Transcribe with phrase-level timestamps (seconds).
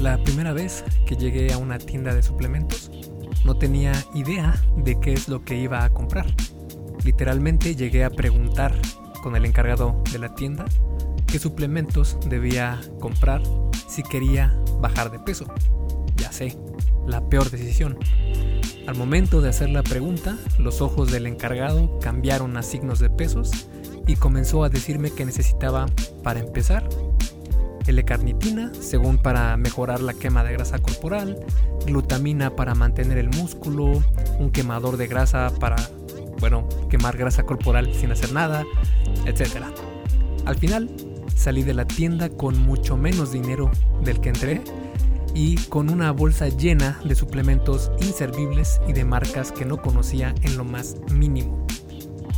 [0.00, 2.90] La primera vez que llegué a una tienda de suplementos,
[3.44, 6.26] no tenía idea de qué es lo que iba a comprar.
[7.04, 8.74] Literalmente llegué a preguntar
[9.22, 10.66] con el encargado de la tienda
[11.26, 13.42] qué suplementos debía comprar
[13.88, 15.46] si quería bajar de peso.
[16.16, 16.58] Ya sé,
[17.06, 17.98] la peor decisión.
[18.86, 23.68] Al momento de hacer la pregunta, los ojos del encargado cambiaron a signos de pesos
[24.06, 25.86] y comenzó a decirme que necesitaba,
[26.22, 26.88] para empezar,
[27.86, 31.38] L-carnitina, según para mejorar la quema de grasa corporal,
[31.86, 34.02] glutamina para mantener el músculo,
[34.38, 35.76] un quemador de grasa para,
[36.40, 38.64] bueno, quemar grasa corporal sin hacer nada,
[39.26, 39.64] etc.
[40.44, 40.90] Al final,
[41.34, 43.70] salí de la tienda con mucho menos dinero
[44.02, 44.62] del que entré
[45.34, 50.56] y con una bolsa llena de suplementos inservibles y de marcas que no conocía en
[50.56, 51.66] lo más mínimo.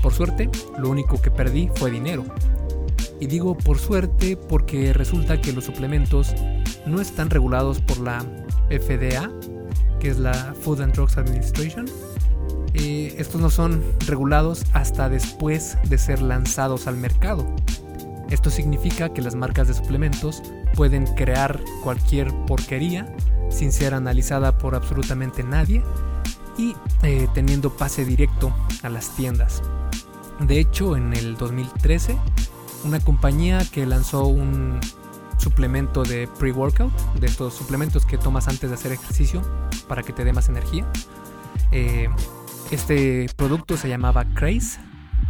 [0.02, 2.24] Por suerte, lo único que perdí fue dinero.
[3.20, 6.34] Y digo por suerte porque resulta que los suplementos
[6.86, 8.24] no están regulados por la
[8.68, 9.30] FDA,
[9.98, 11.86] que es la Food and Drugs Administration.
[12.74, 17.44] Eh, estos no son regulados hasta después de ser lanzados al mercado.
[18.30, 20.42] Esto significa que las marcas de suplementos
[20.74, 23.12] pueden crear cualquier porquería
[23.50, 25.82] sin ser analizada por absolutamente nadie
[26.58, 29.62] y eh, teniendo pase directo a las tiendas.
[30.40, 32.16] De hecho, en el 2013,
[32.84, 34.80] una compañía que lanzó un
[35.38, 39.42] suplemento de pre-workout, de estos suplementos que tomas antes de hacer ejercicio
[39.88, 40.86] para que te dé más energía,
[41.72, 42.08] eh,
[42.70, 44.80] este producto se llamaba Craze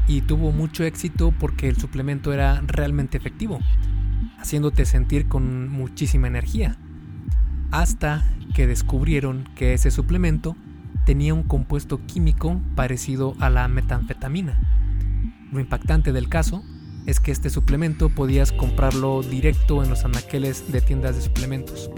[0.07, 3.61] y tuvo mucho éxito porque el suplemento era realmente efectivo,
[4.39, 6.77] haciéndote sentir con muchísima energía.
[7.71, 10.57] Hasta que descubrieron que ese suplemento
[11.05, 14.59] tenía un compuesto químico parecido a la metanfetamina.
[15.53, 16.65] Lo impactante del caso
[17.09, 21.91] es que este suplemento podías comprarlo directo en los anaqueles de tiendas de suplementos.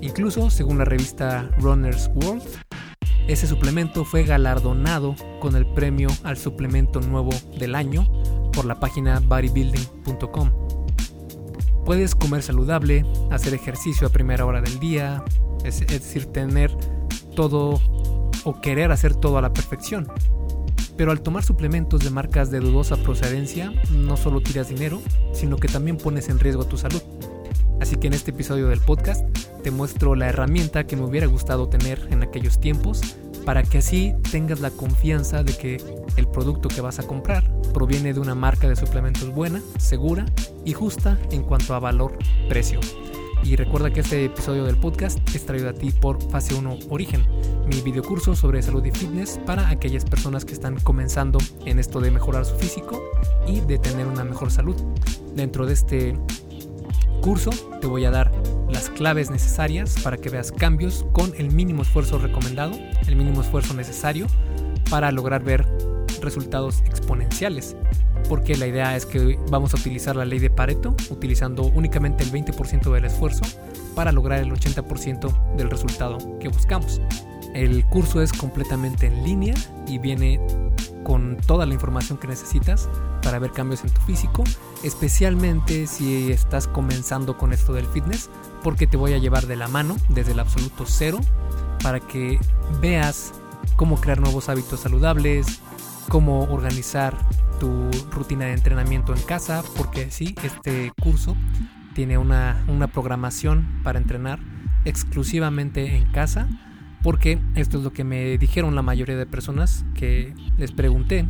[0.00, 2.42] Incluso, según la revista Runner's World,
[3.28, 8.04] ese suplemento fue galardonado con el premio al suplemento nuevo del año
[8.52, 10.50] por la página bodybuilding.com.
[11.84, 15.22] Puedes comer saludable, hacer ejercicio a primera hora del día,
[15.64, 16.76] es, decir, tener
[17.36, 17.80] todo
[18.42, 20.08] o querer hacer todo a la perfección.
[20.96, 25.00] Pero al tomar suplementos de marcas de dudosa procedencia, no solo tiras dinero,
[25.32, 27.02] sino que también pones en riesgo tu salud.
[27.80, 29.22] Así que en este episodio del podcast
[29.62, 34.14] te muestro la herramienta que me hubiera gustado tener en aquellos tiempos para que así
[34.30, 35.76] tengas la confianza de que
[36.16, 40.24] el producto que vas a comprar proviene de una marca de suplementos buena, segura
[40.64, 42.80] y justa en cuanto a valor-precio.
[43.42, 47.24] Y recuerda que este episodio del podcast es traído a ti por Fase 1 Origen,
[47.68, 52.10] mi videocurso sobre salud y fitness para aquellas personas que están comenzando en esto de
[52.10, 53.02] mejorar su físico
[53.46, 54.76] y de tener una mejor salud.
[55.34, 56.18] Dentro de este
[57.22, 58.32] curso te voy a dar
[58.68, 62.72] las claves necesarias para que veas cambios con el mínimo esfuerzo recomendado,
[63.06, 64.26] el mínimo esfuerzo necesario
[64.90, 65.66] para lograr ver
[66.20, 67.76] resultados exponenciales.
[68.28, 72.32] Porque la idea es que vamos a utilizar la ley de Pareto, utilizando únicamente el
[72.32, 73.44] 20% del esfuerzo
[73.94, 77.00] para lograr el 80% del resultado que buscamos.
[77.54, 79.54] El curso es completamente en línea
[79.86, 80.40] y viene
[81.04, 82.88] con toda la información que necesitas
[83.22, 84.44] para ver cambios en tu físico,
[84.82, 88.28] especialmente si estás comenzando con esto del fitness,
[88.62, 91.20] porque te voy a llevar de la mano desde el absoluto cero
[91.82, 92.38] para que
[92.80, 93.32] veas
[93.76, 95.60] cómo crear nuevos hábitos saludables,
[96.08, 97.16] cómo organizar
[97.58, 101.36] tu rutina de entrenamiento en casa, porque sí, este curso
[101.94, 104.38] tiene una, una programación para entrenar
[104.84, 106.48] exclusivamente en casa
[107.06, 111.24] porque esto es lo que me dijeron la mayoría de personas que les pregunté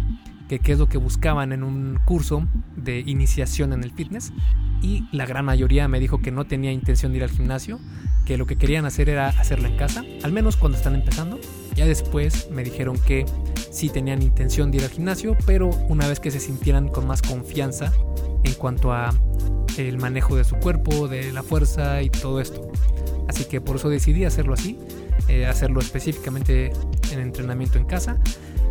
[0.49, 4.33] que qué es lo que buscaban en un curso de iniciación en el fitness
[4.81, 7.79] y la gran mayoría me dijo que no tenía intención de ir al gimnasio,
[8.25, 11.39] que lo que querían hacer era hacerlo en casa, al menos cuando están empezando.
[11.77, 13.27] Ya después me dijeron que
[13.71, 17.23] sí tenían intención de ir al gimnasio, pero una vez que se sintieran con más
[17.23, 17.93] confianza
[18.43, 19.15] en cuanto a
[19.77, 22.71] el manejo de su cuerpo, de la fuerza y todo esto.
[23.29, 24.79] Así que por eso decidí hacerlo así
[25.29, 26.73] eh, hacerlo específicamente
[27.11, 28.19] en entrenamiento en casa.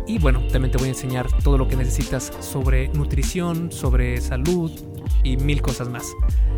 [0.06, 4.70] Y bueno, también te voy a enseñar todo lo que necesitas sobre nutrición, sobre salud
[5.22, 6.04] y mil cosas más.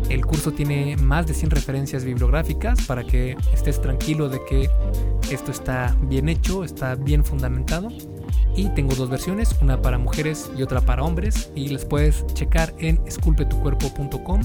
[0.09, 4.69] El curso tiene más de 100 referencias bibliográficas para que estés tranquilo de que
[5.31, 7.89] esto está bien hecho, está bien fundamentado.
[8.55, 11.51] Y tengo dos versiones, una para mujeres y otra para hombres.
[11.55, 14.41] Y las puedes checar en esculpetucuerpo.com,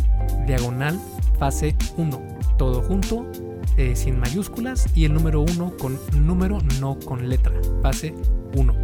[0.46, 0.98] diagonal,
[1.38, 2.22] fase 1.
[2.56, 3.26] Todo junto
[3.76, 7.52] eh, sin mayúsculas y el número 1 con número, no con letra,
[7.82, 8.14] fase
[8.56, 8.74] 1.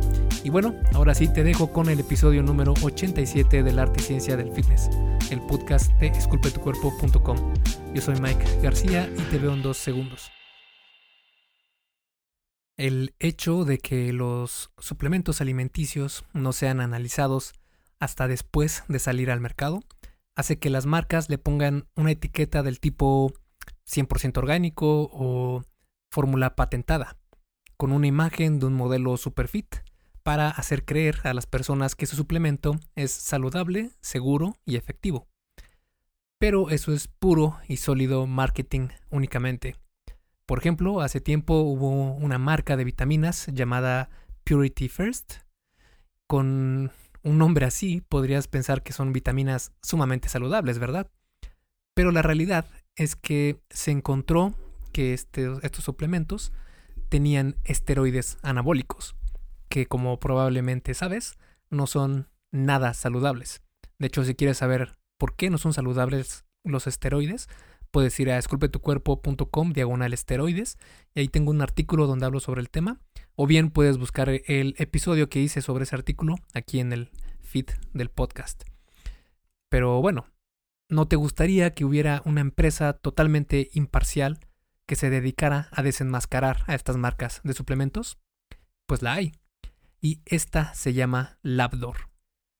[0.44, 4.36] Y bueno, ahora sí te dejo con el episodio número 87 del Arte y Ciencia
[4.36, 4.90] del Fitness,
[5.30, 7.54] el podcast de esculpetucuerpo.com.
[7.94, 10.30] Yo soy Mike García y te veo en dos segundos.
[12.76, 17.52] El hecho de que los suplementos alimenticios no sean analizados
[17.98, 19.82] hasta después de salir al mercado
[20.34, 23.34] hace que las marcas le pongan una etiqueta del tipo
[23.90, 25.62] 100% orgánico o
[26.10, 27.16] fórmula patentada,
[27.76, 29.76] con una imagen de un modelo superfit
[30.22, 35.28] para hacer creer a las personas que su suplemento es saludable, seguro y efectivo.
[36.38, 39.76] Pero eso es puro y sólido marketing únicamente.
[40.46, 44.08] Por ejemplo, hace tiempo hubo una marca de vitaminas llamada
[44.44, 45.34] Purity First.
[46.26, 46.90] Con
[47.22, 51.10] un nombre así podrías pensar que son vitaminas sumamente saludables, ¿verdad?
[51.94, 52.66] Pero la realidad
[52.96, 54.54] es que se encontró
[54.92, 56.52] que este, estos suplementos
[57.08, 59.16] tenían esteroides anabólicos
[59.70, 61.38] que como probablemente sabes,
[61.70, 63.62] no son nada saludables.
[63.98, 67.48] De hecho, si quieres saber por qué no son saludables los esteroides,
[67.90, 70.76] puedes ir a esculpetucuerpo.com diagonal esteroides
[71.14, 73.00] y ahí tengo un artículo donde hablo sobre el tema.
[73.36, 77.10] O bien puedes buscar el episodio que hice sobre ese artículo aquí en el
[77.40, 78.64] feed del podcast.
[79.68, 80.26] Pero bueno,
[80.90, 84.40] ¿no te gustaría que hubiera una empresa totalmente imparcial
[84.86, 88.18] que se dedicara a desenmascarar a estas marcas de suplementos?
[88.86, 89.32] Pues la hay
[90.00, 92.10] y esta se llama Labdor.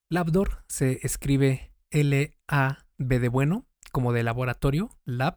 [0.08, 5.36] Labdor se escribe L-A-B de bueno, como de laboratorio, lab,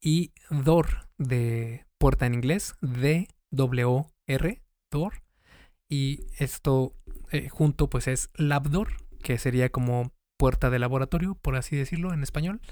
[0.00, 5.22] y DOR de puerta en inglés, D-W-R, DOR.
[5.88, 6.94] Y esto
[7.30, 8.88] eh, junto pues es Labdor,
[9.22, 12.62] que sería como puerta de laboratorio, por así decirlo en español.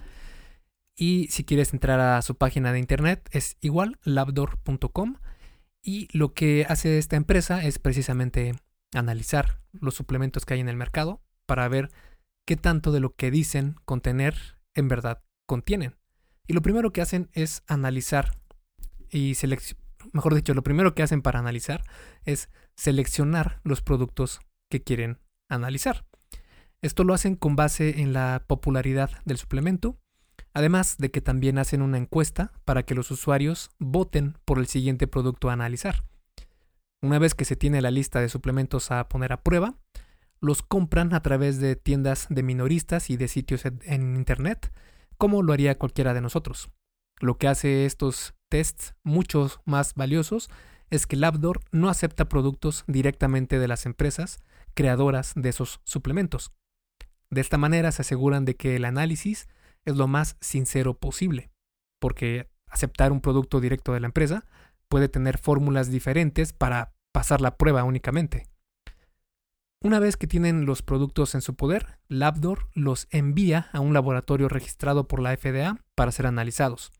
[0.96, 5.16] Y si quieres entrar a su página de internet es igual, labdor.com.
[5.82, 8.54] Y lo que hace esta empresa es precisamente
[8.94, 11.90] analizar los suplementos que hay en el mercado para ver
[12.46, 15.94] qué tanto de lo que dicen contener en verdad contienen.
[16.46, 18.38] Y lo primero que hacen es analizar
[19.10, 19.84] y seleccionar,
[20.14, 21.84] mejor dicho, lo primero que hacen para analizar
[22.24, 25.18] es seleccionar los productos que quieren
[25.50, 26.07] analizar.
[26.82, 29.98] Esto lo hacen con base en la popularidad del suplemento
[30.58, 35.06] además de que también hacen una encuesta para que los usuarios voten por el siguiente
[35.06, 36.04] producto a analizar.
[37.00, 39.76] Una vez que se tiene la lista de suplementos a poner a prueba,
[40.40, 44.72] los compran a través de tiendas de minoristas y de sitios en Internet,
[45.16, 46.70] como lo haría cualquiera de nosotros.
[47.20, 50.50] Lo que hace estos tests muchos más valiosos
[50.90, 54.40] es que Labdor no acepta productos directamente de las empresas
[54.74, 56.52] creadoras de esos suplementos.
[57.30, 59.48] De esta manera se aseguran de que el análisis
[59.84, 61.50] es lo más sincero posible,
[62.00, 64.46] porque aceptar un producto directo de la empresa
[64.88, 68.46] puede tener fórmulas diferentes para pasar la prueba únicamente.
[69.80, 74.48] Una vez que tienen los productos en su poder, Labdor los envía a un laboratorio
[74.48, 76.90] registrado por la FDA para ser analizados.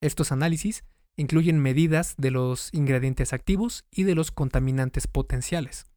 [0.00, 0.84] Estos análisis
[1.16, 5.89] incluyen medidas de los ingredientes activos y de los contaminantes potenciales.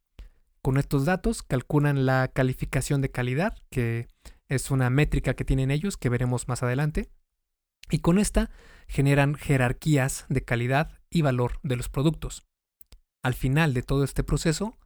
[0.63, 4.07] Con estos datos calculan la calificación de calidad, que
[4.47, 7.09] es una métrica que tienen ellos que veremos más adelante.
[7.91, 8.49] Y con esta
[8.87, 12.47] generan jerarquías de calidad y valor de los productos.
[13.21, 14.79] Al final de todo este proceso,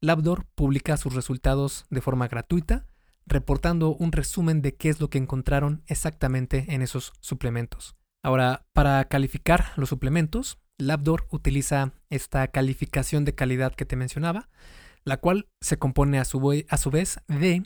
[0.00, 2.86] Labdor publica sus resultados de forma gratuita,
[3.26, 7.96] reportando un resumen de qué es lo que encontraron exactamente en esos suplementos.
[8.22, 14.48] Ahora, para calificar los suplementos, Labdor utiliza esta calificación de calidad que te mencionaba,
[15.04, 17.62] la cual se compone a su, a su vez de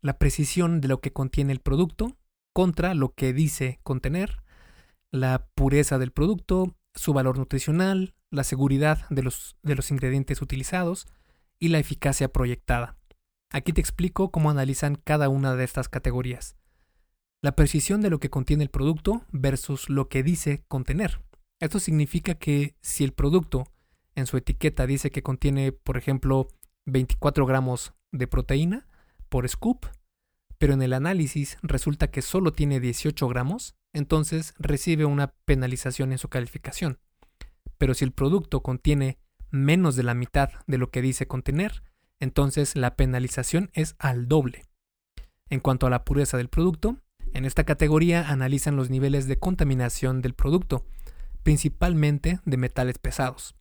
[0.00, 2.18] la precisión de lo que contiene el producto
[2.52, 4.42] contra lo que dice contener,
[5.10, 11.06] la pureza del producto, su valor nutricional, la seguridad de los, de los ingredientes utilizados
[11.58, 12.98] y la eficacia proyectada.
[13.50, 16.56] Aquí te explico cómo analizan cada una de estas categorías.
[17.42, 21.20] La precisión de lo que contiene el producto versus lo que dice contener.
[21.60, 23.64] Esto significa que si el producto
[24.14, 26.48] en su etiqueta dice que contiene, por ejemplo,
[26.86, 28.86] 24 gramos de proteína,
[29.28, 29.86] por scoop,
[30.58, 36.18] pero en el análisis resulta que solo tiene 18 gramos, entonces recibe una penalización en
[36.18, 36.98] su calificación.
[37.78, 39.18] Pero si el producto contiene
[39.50, 41.82] menos de la mitad de lo que dice contener,
[42.20, 44.64] entonces la penalización es al doble.
[45.50, 46.98] En cuanto a la pureza del producto,
[47.32, 50.86] en esta categoría analizan los niveles de contaminación del producto,
[51.42, 53.54] principalmente de metales pesados.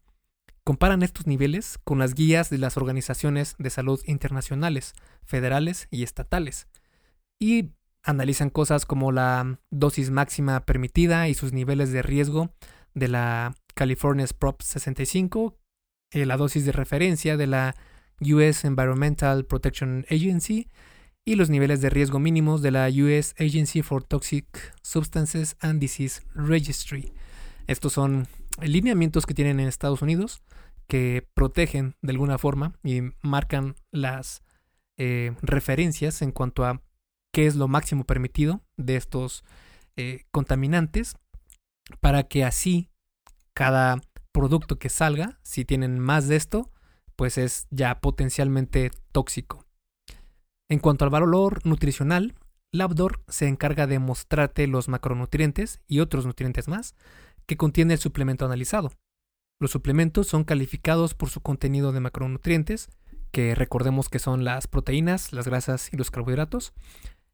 [0.63, 4.93] Comparan estos niveles con las guías de las organizaciones de salud internacionales,
[5.25, 6.67] federales y estatales,
[7.39, 7.71] y
[8.03, 12.53] analizan cosas como la dosis máxima permitida y sus niveles de riesgo
[12.93, 15.57] de la California Prop 65,
[16.11, 17.75] eh, la dosis de referencia de la
[18.21, 20.67] US Environmental Protection Agency
[21.25, 24.45] y los niveles de riesgo mínimos de la US Agency for Toxic
[24.81, 27.13] Substances and Disease Registry.
[27.67, 28.27] Estos son
[28.61, 30.41] lineamientos que tienen en Estados Unidos
[30.87, 34.43] que protegen de alguna forma y marcan las
[34.97, 36.81] eh, referencias en cuanto a
[37.33, 39.43] qué es lo máximo permitido de estos
[39.95, 41.15] eh, contaminantes
[41.99, 42.89] para que así
[43.53, 44.01] cada
[44.31, 46.71] producto que salga, si tienen más de esto,
[47.15, 49.65] pues es ya potencialmente tóxico.
[50.69, 52.35] En cuanto al valor nutricional,
[52.73, 56.95] Labdor se encarga de mostrarte los macronutrientes y otros nutrientes más
[57.51, 58.93] que contiene el suplemento analizado.
[59.59, 62.87] Los suplementos son calificados por su contenido de macronutrientes,
[63.31, 66.71] que recordemos que son las proteínas, las grasas y los carbohidratos,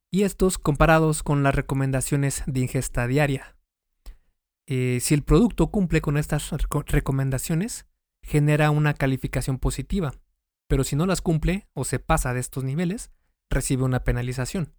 [0.09, 3.55] y estos comparados con las recomendaciones de ingesta diaria.
[4.65, 6.49] Eh, si el producto cumple con estas
[6.87, 7.85] recomendaciones,
[8.23, 10.15] genera una calificación positiva,
[10.67, 13.11] pero si no las cumple o se pasa de estos niveles,
[13.51, 14.73] recibe una penalización.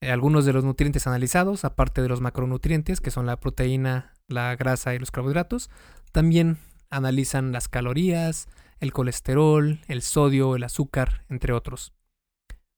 [0.00, 4.54] Eh, algunos de los nutrientes analizados, aparte de los macronutrientes, que son la proteína, la
[4.56, 5.70] grasa y los carbohidratos,
[6.12, 6.58] también
[6.90, 8.48] analizan las calorías,
[8.80, 11.92] el colesterol, el sodio, el azúcar, entre otros.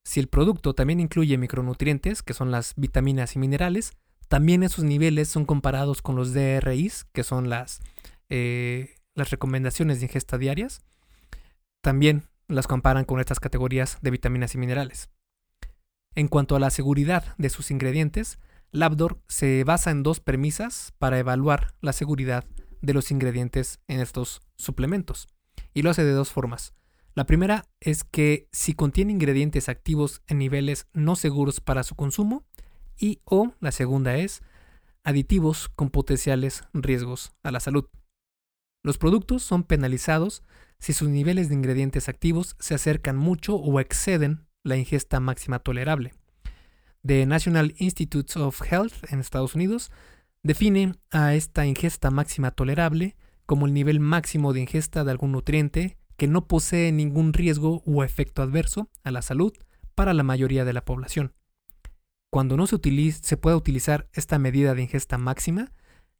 [0.04, 3.92] Si el producto también incluye micronutrientes, que son las vitaminas y minerales,
[4.28, 7.80] también esos niveles son comparados con los DRIs, que son las,
[8.28, 10.82] eh, las recomendaciones de ingesta diarias.
[11.80, 15.10] También las comparan con estas categorías de vitaminas y minerales.
[16.14, 18.38] En cuanto a la seguridad de sus ingredientes,
[18.70, 22.44] Labdor se basa en dos premisas para evaluar la seguridad
[22.82, 25.26] de los ingredientes en estos suplementos.
[25.72, 26.74] Y lo hace de dos formas.
[27.14, 32.46] La primera es que si contiene ingredientes activos en niveles no seguros para su consumo
[32.96, 34.42] y o la segunda es
[35.02, 37.86] aditivos con potenciales riesgos a la salud.
[38.84, 40.42] Los productos son penalizados
[40.78, 46.12] si sus niveles de ingredientes activos se acercan mucho o exceden la ingesta máxima tolerable.
[47.06, 49.90] The National Institutes of Health en Estados Unidos
[50.42, 55.96] define a esta ingesta máxima tolerable como el nivel máximo de ingesta de algún nutriente
[56.16, 59.52] que no posee ningún riesgo o efecto adverso a la salud
[59.94, 61.34] para la mayoría de la población.
[62.30, 62.78] Cuando no se,
[63.12, 65.72] se puede utilizar esta medida de ingesta máxima,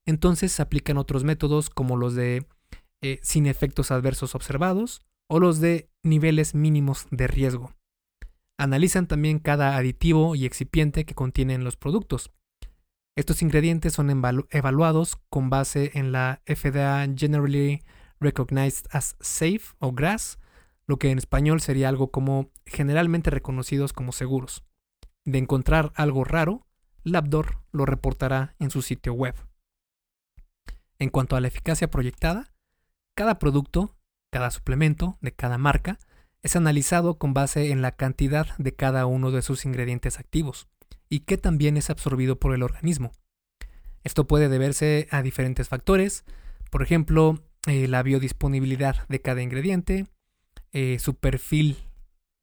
[0.07, 2.47] entonces se aplican otros métodos como los de
[3.03, 7.75] eh, sin efectos adversos observados o los de niveles mínimos de riesgo.
[8.59, 12.33] Analizan también cada aditivo y excipiente que contienen los productos.
[13.17, 14.11] Estos ingredientes son
[14.51, 17.83] evaluados con base en la FDA Generally
[18.21, 20.39] Recognized as Safe o GRAS,
[20.87, 24.65] lo que en español sería algo como generalmente reconocidos como seguros.
[25.25, 26.67] De encontrar algo raro,
[27.05, 29.35] Labdor lo reportará en su sitio web.
[30.99, 32.53] En cuanto a la eficacia proyectada,
[33.15, 33.97] cada producto,
[34.33, 35.99] cada suplemento de cada marca
[36.43, 40.69] es analizado con base en la cantidad de cada uno de sus ingredientes activos
[41.09, 43.13] y que también es absorbido por el organismo.
[44.05, 46.25] Esto puede deberse a diferentes factores,
[46.71, 50.07] por ejemplo, eh, la biodisponibilidad de cada ingrediente,
[50.73, 51.77] eh, su perfil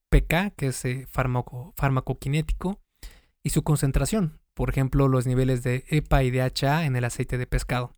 [0.09, 1.73] PK, que es eh, fármaco,
[3.43, 7.47] y su concentración, por ejemplo, los niveles de EPA y DHA en el aceite de
[7.47, 7.95] pescado.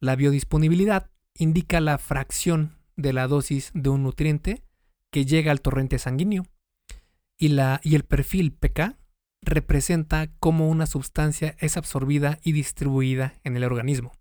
[0.00, 4.62] La biodisponibilidad indica la fracción de la dosis de un nutriente
[5.12, 6.44] que llega al torrente sanguíneo
[7.38, 8.96] y, la, y el perfil PK
[9.42, 14.12] representa cómo una sustancia es absorbida y distribuida en el organismo.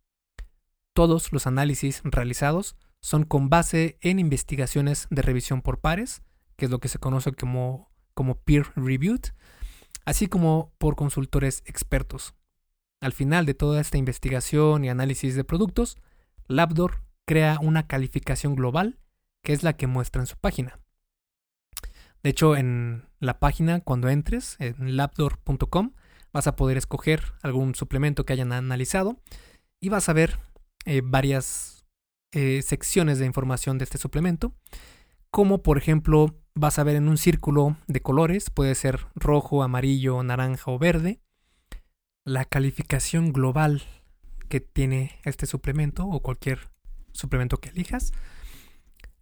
[0.93, 6.21] Todos los análisis realizados son con base en investigaciones de revisión por pares,
[6.57, 9.21] que es lo que se conoce como, como peer reviewed,
[10.05, 12.35] así como por consultores expertos.
[12.99, 15.97] Al final de toda esta investigación y análisis de productos,
[16.47, 18.99] Labdor crea una calificación global
[19.43, 20.80] que es la que muestra en su página.
[22.23, 25.93] De hecho, en la página, cuando entres en labdor.com,
[26.33, 29.19] vas a poder escoger algún suplemento que hayan analizado
[29.79, 30.39] y vas a ver
[30.85, 31.85] eh, varias
[32.31, 34.53] eh, secciones de información de este suplemento,
[35.29, 40.21] como por ejemplo vas a ver en un círculo de colores, puede ser rojo, amarillo,
[40.23, 41.19] naranja o verde,
[42.23, 43.83] la calificación global
[44.47, 46.69] que tiene este suplemento o cualquier
[47.13, 48.11] suplemento que elijas.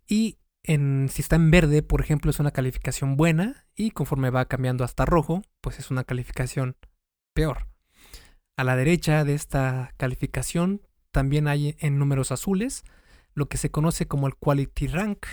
[0.08, 4.46] Y en, si está en verde, por ejemplo, es una calificación buena y conforme va
[4.46, 6.76] cambiando hasta rojo, pues es una calificación
[7.34, 7.68] peor.
[8.58, 12.84] A la derecha de esta calificación también hay en números azules
[13.34, 15.26] lo que se conoce como el Quality Rank,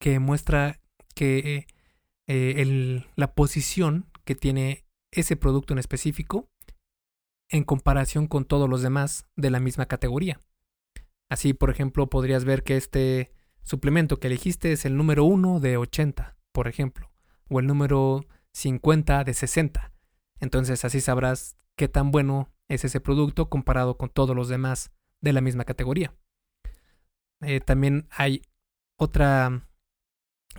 [0.00, 0.80] que muestra
[1.14, 1.66] que
[2.26, 6.48] eh, la posición que tiene ese producto en específico
[7.48, 10.40] en comparación con todos los demás de la misma categoría.
[11.28, 15.76] Así, por ejemplo, podrías ver que este suplemento que elegiste es el número 1 de
[15.76, 17.10] 80, por ejemplo,
[17.48, 19.92] o el número 50 de 60.
[20.40, 24.90] Entonces así sabrás qué tan bueno es ese producto comparado con todos los demás
[25.20, 26.14] de la misma categoría.
[27.40, 28.42] Eh, también hay
[28.96, 29.68] otra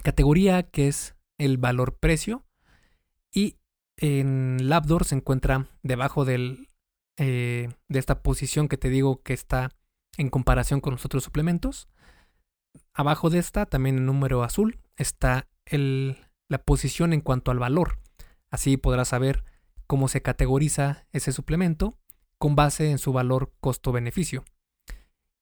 [0.04, 2.46] categoría que es el valor precio
[3.32, 3.58] y
[3.98, 6.68] en Labdoor se encuentra debajo eh,
[7.18, 9.72] de esta posición que te digo que está
[10.18, 11.88] en comparación con los otros suplementos.
[12.94, 18.00] Abajo de esta, también en número azul, está la posición en cuanto al valor.
[18.50, 19.44] Así podrás saber
[19.88, 21.98] cómo se categoriza ese suplemento
[22.38, 24.44] con base en su valor costo-beneficio.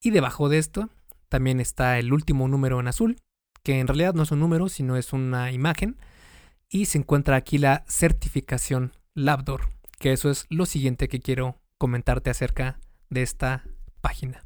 [0.02, 0.90] Y debajo de esto
[1.30, 3.18] también está el último número en azul,
[3.64, 5.98] que en realidad no es un número, sino es una imagen.
[6.70, 9.70] Y se encuentra aquí la certificación Labdoor,
[10.00, 13.64] que eso es lo siguiente que quiero comentarte acerca de esta
[14.02, 14.46] página.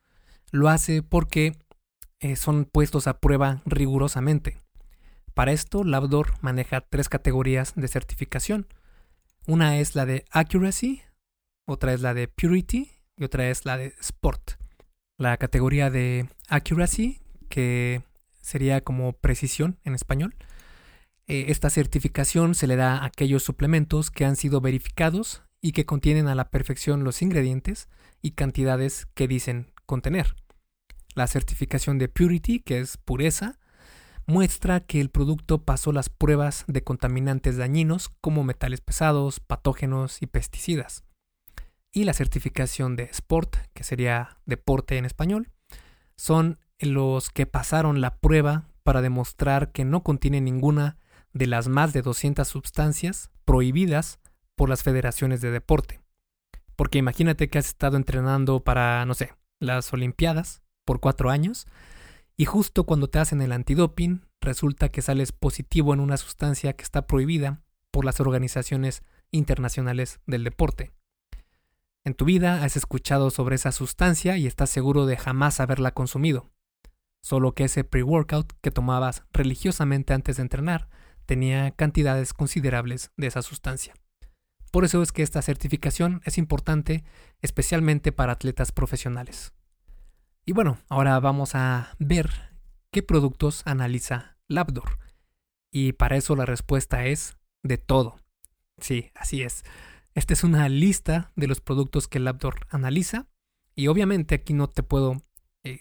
[0.51, 1.55] lo hace porque
[2.19, 4.57] eh, son puestos a prueba rigurosamente.
[5.33, 8.67] Para esto, Labdor maneja tres categorías de certificación.
[9.47, 11.01] Una es la de Accuracy,
[11.65, 14.51] otra es la de Purity y otra es la de Sport.
[15.17, 18.03] La categoría de Accuracy, que
[18.41, 20.35] sería como precisión en español,
[21.27, 25.85] eh, esta certificación se le da a aquellos suplementos que han sido verificados y que
[25.85, 27.87] contienen a la perfección los ingredientes
[28.21, 30.35] y cantidades que dicen contener.
[31.13, 33.59] La certificación de Purity, que es pureza,
[34.27, 40.27] muestra que el producto pasó las pruebas de contaminantes dañinos como metales pesados, patógenos y
[40.27, 41.03] pesticidas.
[41.91, 45.49] Y la certificación de Sport, que sería deporte en español,
[46.15, 50.97] son los que pasaron la prueba para demostrar que no contiene ninguna
[51.33, 54.19] de las más de 200 sustancias prohibidas
[54.55, 55.99] por las federaciones de deporte.
[56.75, 61.67] Porque imagínate que has estado entrenando para, no sé, las Olimpiadas por cuatro años
[62.37, 66.83] y justo cuando te hacen el antidoping resulta que sales positivo en una sustancia que
[66.83, 70.91] está prohibida por las organizaciones internacionales del deporte.
[72.03, 76.49] En tu vida has escuchado sobre esa sustancia y estás seguro de jamás haberla consumido,
[77.21, 80.89] solo que ese pre-workout que tomabas religiosamente antes de entrenar
[81.27, 83.93] tenía cantidades considerables de esa sustancia.
[84.71, 87.03] Por eso es que esta certificación es importante
[87.41, 89.53] especialmente para atletas profesionales.
[90.45, 92.31] Y bueno, ahora vamos a ver
[92.91, 94.97] qué productos analiza Labdor.
[95.71, 98.17] Y para eso la respuesta es de todo.
[98.79, 99.63] Sí, así es.
[100.15, 103.27] Esta es una lista de los productos que Labdor analiza.
[103.75, 105.21] Y obviamente aquí no te puedo
[105.63, 105.79] eh,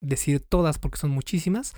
[0.00, 1.74] decir todas porque son muchísimas,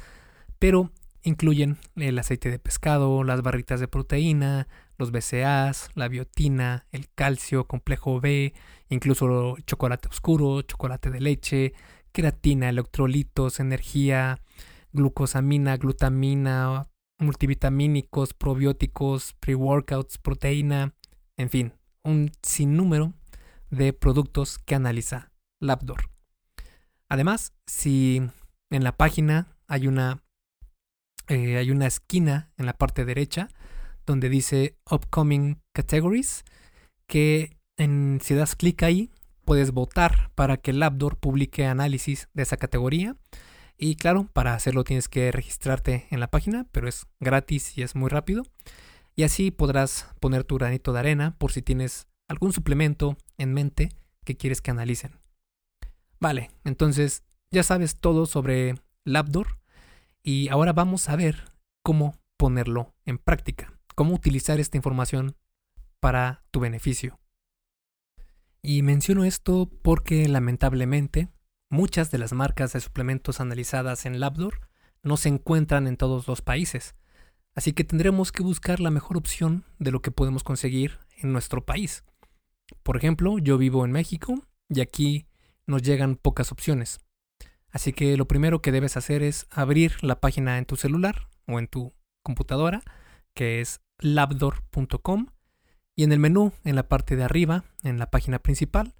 [0.58, 0.90] pero
[1.22, 4.66] incluyen el aceite de pescado, las barritas de proteína,
[4.98, 8.52] los BCAAs, la biotina, el calcio, complejo B,
[8.88, 11.74] incluso chocolate oscuro, chocolate de leche,
[12.12, 14.40] creatina, electrolitos, energía,
[14.92, 20.94] glucosamina, glutamina, multivitamínicos, probióticos, pre-workouts, proteína,
[21.36, 23.12] en fin, un sinnúmero
[23.70, 26.10] de productos que analiza Labdor.
[27.08, 28.22] Además, si
[28.70, 30.22] en la página hay una,
[31.28, 33.48] eh, hay una esquina en la parte derecha
[34.06, 36.44] donde dice Upcoming Categories,
[37.06, 39.10] que en, si das clic ahí
[39.50, 43.16] puedes votar para que el Labdoor publique análisis de esa categoría.
[43.76, 47.96] Y claro, para hacerlo tienes que registrarte en la página, pero es gratis y es
[47.96, 48.44] muy rápido.
[49.16, 53.88] Y así podrás poner tu granito de arena por si tienes algún suplemento en mente
[54.24, 55.18] que quieres que analicen.
[56.20, 59.58] Vale, entonces ya sabes todo sobre Labdoor
[60.22, 61.46] y ahora vamos a ver
[61.82, 65.34] cómo ponerlo en práctica, cómo utilizar esta información
[65.98, 67.18] para tu beneficio.
[68.62, 71.28] Y menciono esto porque lamentablemente
[71.70, 74.68] muchas de las marcas de suplementos analizadas en Labdoor
[75.02, 76.94] no se encuentran en todos los países.
[77.54, 81.64] Así que tendremos que buscar la mejor opción de lo que podemos conseguir en nuestro
[81.64, 82.04] país.
[82.82, 85.26] Por ejemplo, yo vivo en México y aquí
[85.66, 87.00] nos llegan pocas opciones.
[87.70, 91.58] Así que lo primero que debes hacer es abrir la página en tu celular o
[91.58, 91.92] en tu
[92.22, 92.82] computadora,
[93.34, 95.26] que es labdor.com,
[96.00, 98.94] y en el menú, en la parte de arriba, en la página principal,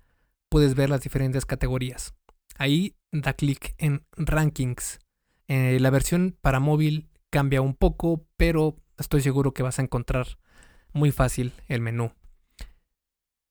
[0.51, 2.13] puedes ver las diferentes categorías.
[2.59, 4.99] Ahí da clic en Rankings.
[5.49, 10.39] Eh, la versión para móvil cambia un poco, pero estoy seguro que vas a encontrar
[10.93, 12.13] muy fácil el menú.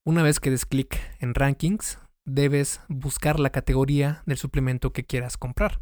[0.04, 5.38] Una vez que des clic en Rankings, debes buscar la categoría del suplemento que quieras
[5.38, 5.82] comprar.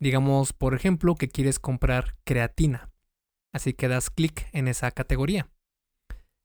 [0.00, 2.90] Digamos, por ejemplo, que quieres comprar creatina.
[3.52, 5.48] Así que das clic en esa categoría.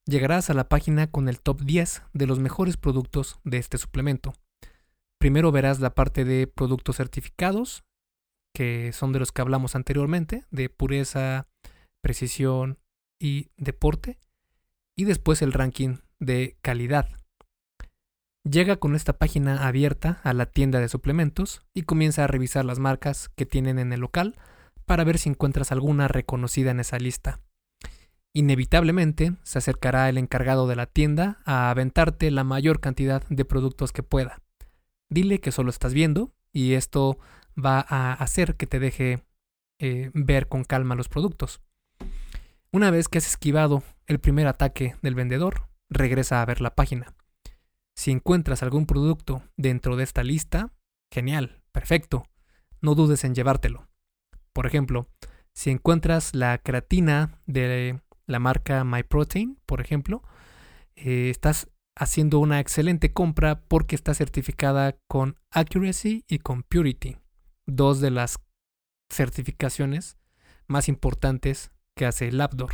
[0.05, 4.33] Llegarás a la página con el top 10 de los mejores productos de este suplemento.
[5.17, 7.85] Primero verás la parte de productos certificados,
[8.53, 11.47] que son de los que hablamos anteriormente, de pureza,
[12.01, 12.79] precisión
[13.17, 14.19] y deporte.
[14.97, 17.07] Y después el ranking de calidad.
[18.43, 22.77] Llega con esta página abierta a la tienda de suplementos y comienza a revisar las
[22.77, 24.35] marcas que tienen en el local
[24.85, 27.39] para ver si encuentras alguna reconocida en esa lista.
[28.33, 33.91] Inevitablemente se acercará el encargado de la tienda a aventarte la mayor cantidad de productos
[33.91, 34.41] que pueda.
[35.09, 37.19] Dile que solo estás viendo y esto
[37.53, 39.23] va a hacer que te deje
[39.79, 41.61] eh, ver con calma los productos.
[42.71, 47.13] Una vez que has esquivado el primer ataque del vendedor, regresa a ver la página.
[47.95, 50.73] Si encuentras algún producto dentro de esta lista,
[51.11, 52.25] genial, perfecto,
[52.81, 53.87] no dudes en llevártelo.
[54.53, 55.07] Por ejemplo,
[55.53, 60.23] si encuentras la creatina de la marca MyProtein, por ejemplo,
[60.95, 67.17] eh, estás haciendo una excelente compra porque está certificada con Accuracy y con Purity,
[67.65, 68.39] dos de las
[69.11, 70.17] certificaciones
[70.67, 72.73] más importantes que hace Labdor.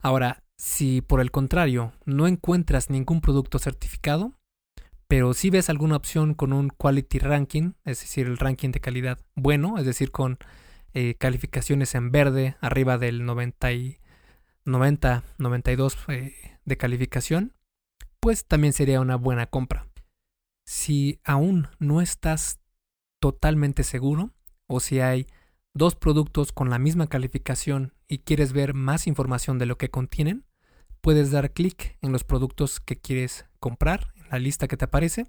[0.00, 4.34] Ahora, si por el contrario no encuentras ningún producto certificado,
[5.06, 9.18] pero si ves alguna opción con un quality ranking, es decir, el ranking de calidad
[9.34, 10.38] bueno, es decir, con
[10.94, 13.68] eh, calificaciones en verde arriba del 90,
[14.64, 15.98] 90 92
[16.64, 17.54] de calificación,
[18.20, 19.86] pues también sería una buena compra.
[20.66, 22.60] Si aún no estás
[23.20, 24.32] totalmente seguro
[24.66, 25.26] o si hay
[25.74, 30.44] dos productos con la misma calificación y quieres ver más información de lo que contienen,
[31.00, 35.26] puedes dar clic en los productos que quieres comprar, en la lista que te aparece.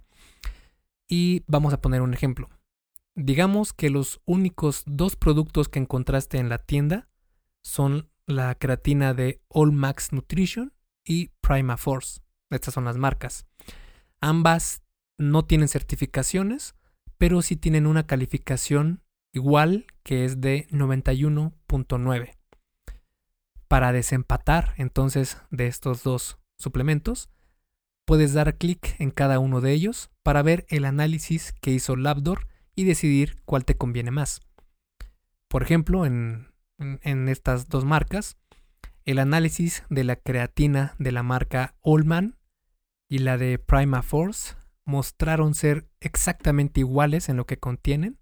[1.08, 2.50] Y vamos a poner un ejemplo.
[3.22, 7.10] Digamos que los únicos dos productos que encontraste en la tienda
[7.62, 12.22] son la creatina de All Max Nutrition y Prima Force.
[12.50, 13.46] Estas son las marcas.
[14.22, 14.84] Ambas
[15.18, 16.76] no tienen certificaciones,
[17.18, 19.04] pero sí tienen una calificación
[19.34, 22.40] igual que es de 91.9
[23.70, 27.30] para desempatar entonces de estos dos suplementos,
[28.04, 32.48] puedes dar clic en cada uno de ellos para ver el análisis que hizo Labdor
[32.80, 34.40] y decidir cuál te conviene más.
[35.50, 36.48] Por ejemplo, en,
[37.28, 38.38] estas dos marcas,
[39.04, 42.38] el análisis de la creatina de la marca Allman
[43.10, 48.18] y la de Prima Force mostraron ser exactamente iguales en lo que contienen,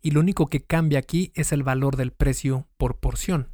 [0.00, 3.50] y lo único que cambia aquí es el valor del precio por porción.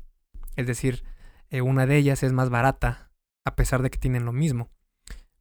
[0.54, 1.02] Es decir,
[1.48, 3.10] eh, una de ellas es más barata,
[3.46, 4.70] a pesar de que tienen lo mismo.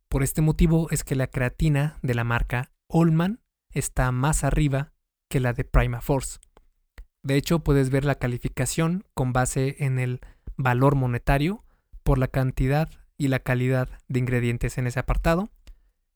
[0.07, 3.41] Por este motivo es que la creatina de la marca Allman
[3.75, 4.93] está más arriba
[5.29, 6.39] que la de Prima Force.
[7.21, 10.21] De hecho, puedes ver la calificación con base en el
[10.57, 11.63] valor monetario
[12.03, 15.49] por la cantidad y la calidad de ingredientes en ese apartado,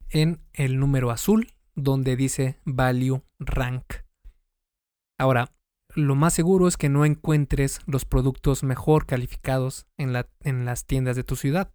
[0.09, 3.85] en el número azul donde dice Value Rank.
[5.17, 5.51] Ahora,
[5.95, 11.23] lo más seguro es que no encuentres los productos mejor calificados en, las tiendas de
[11.23, 11.73] tu ciudad.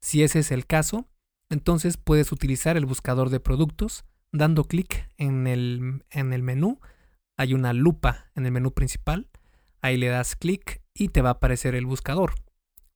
[0.00, 1.08] Si ese es el caso,
[1.48, 6.80] entonces puedes utilizar el buscador de productos dando clic en el, en el menú.
[7.36, 9.28] Hay una lupa en el menú principal.
[9.80, 12.34] Ahí le das clic y te va a aparecer el buscador.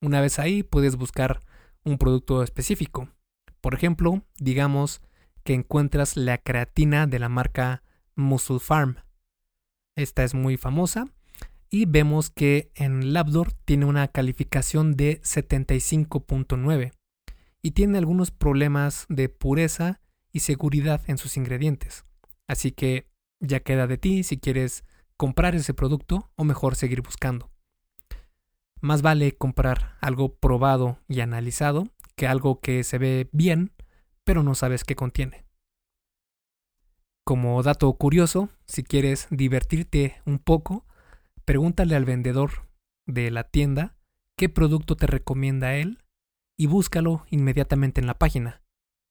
[0.01, 1.41] Una vez ahí puedes buscar
[1.85, 3.09] un producto específico.
[3.61, 5.01] Por ejemplo, digamos
[5.45, 7.83] que encuentras la creatina de la marca
[8.17, 8.97] Muscle Farm.
[9.97, 11.07] Esta es muy famosa.
[11.71, 16.93] Y vemos que en Labdor tiene una calificación de 75.9
[17.63, 20.01] y tiene algunos problemas de pureza
[20.33, 22.05] y seguridad en sus ingredientes.
[22.49, 23.07] Así que
[23.41, 24.85] ya queda de ti si quieres
[25.17, 27.51] comprar ese producto o mejor seguir buscando.
[28.81, 33.73] Más vale comprar algo probado y analizado que algo que se ve bien
[34.25, 35.47] pero no sabes qué contiene.
[37.25, 40.87] Como dato curioso, si quieres divertirte un poco,
[41.45, 42.69] pregúntale al vendedor
[43.07, 43.97] de la tienda
[44.37, 46.03] qué producto te recomienda él
[46.57, 48.62] y búscalo inmediatamente en la página.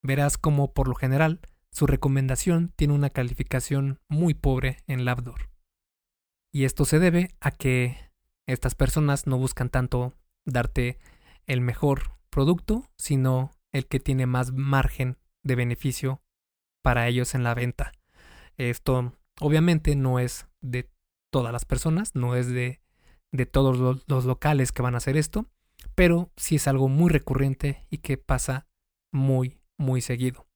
[0.03, 5.49] Verás como por lo general su recomendación tiene una calificación muy pobre en Labdoor.
[6.53, 7.97] Y esto se debe a que
[8.47, 10.13] estas personas no buscan tanto
[10.45, 10.99] darte
[11.45, 16.21] el mejor producto, sino el que tiene más margen de beneficio
[16.83, 17.93] para ellos en la venta.
[18.57, 20.89] Esto obviamente no es de
[21.31, 22.81] todas las personas, no es de,
[23.31, 25.45] de todos los, los locales que van a hacer esto,
[25.95, 28.67] pero sí es algo muy recurrente y que pasa
[29.13, 30.47] muy, muy seguido.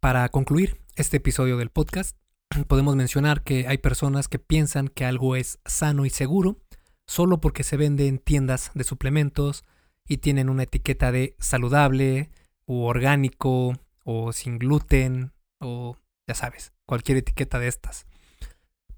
[0.00, 2.16] Para concluir este episodio del podcast,
[2.66, 6.58] podemos mencionar que hay personas que piensan que algo es sano y seguro
[7.06, 9.64] solo porque se vende en tiendas de suplementos
[10.08, 12.30] y tienen una etiqueta de saludable
[12.64, 18.06] o orgánico o sin gluten o ya sabes, cualquier etiqueta de estas.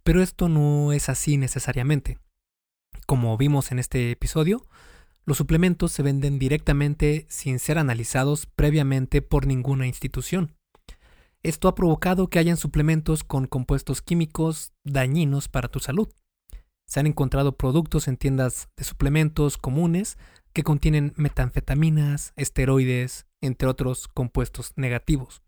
[0.05, 2.18] Pero esto no es así necesariamente.
[3.07, 4.64] Como vimos en este episodio,
[5.27, 10.55] los suplementos se venden directamente sin ser analizados previamente por ninguna institución.
[11.43, 16.09] Esto ha provocado que hayan suplementos con compuestos químicos dañinos para tu salud.
[16.87, 20.17] Se han encontrado productos en tiendas de suplementos comunes
[20.53, 25.43] que contienen metanfetaminas, esteroides, entre otros compuestos negativos.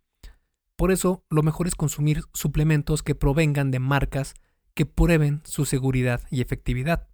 [0.76, 4.34] Por eso, lo mejor es consumir suplementos que provengan de marcas
[4.74, 7.08] que prueben su seguridad y efectividad.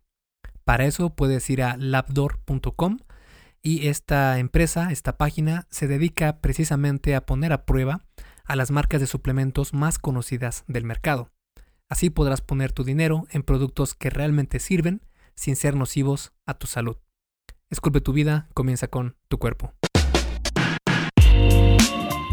[0.65, 2.99] Para eso puedes ir a labdoor.com
[3.63, 8.01] y esta empresa, esta página, se dedica precisamente a poner a prueba
[8.45, 11.31] a las marcas de suplementos más conocidas del mercado.
[11.89, 15.03] Así podrás poner tu dinero en productos que realmente sirven
[15.35, 16.97] sin ser nocivos a tu salud.
[17.71, 19.75] Esculpe tu vida, comienza con tu cuerpo.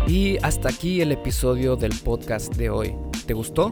[0.08, 2.96] Y hasta aquí el episodio del podcast de hoy.
[3.26, 3.72] ¿Te gustó?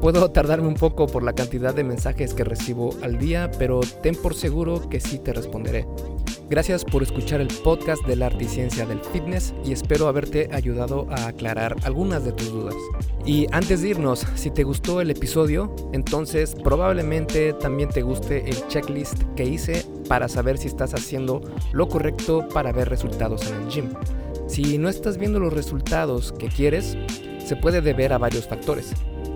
[0.00, 4.14] Puedo tardarme un poco por la cantidad de mensajes que recibo al día, pero ten
[4.14, 5.86] por seguro que sí te responderé.
[6.48, 10.48] Gracias por escuchar el podcast de la arte y ciencia del fitness y espero haberte
[10.52, 12.76] ayudado a aclarar algunas de tus dudas.
[13.24, 18.64] Y antes de irnos, si te gustó el episodio, entonces probablemente también te guste el
[18.68, 21.40] checklist que hice para saber si estás haciendo
[21.72, 23.90] lo correcto para ver resultados en el gym.
[24.46, 26.96] Si no estás viendo los resultados que quieres,
[27.44, 28.92] se puede deber a varios factores.